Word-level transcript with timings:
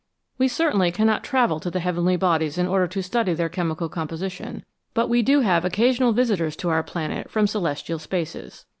We 0.39 0.47
certainly 0.47 0.91
cannot 0.91 1.23
travel 1.23 1.59
to 1.59 1.69
the 1.69 1.79
heavenly 1.79 2.15
bodies 2.17 2.57
in 2.57 2.65
order 2.65 2.87
to 2.87 3.03
study 3.03 3.35
their 3.35 3.49
chemical 3.49 3.87
composition, 3.87 4.65
but 4.95 5.09
we 5.09 5.21
do 5.21 5.41
have 5.41 5.63
occasional 5.63 6.11
visitors 6.11 6.55
to 6.55 6.69
our 6.69 6.81
planet 6.81 7.29
from 7.29 7.45
celestial 7.45 7.99
spaces. 7.99 8.65